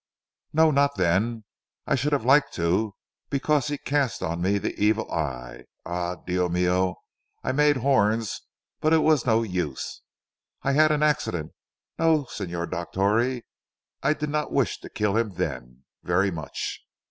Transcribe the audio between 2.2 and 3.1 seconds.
liked to: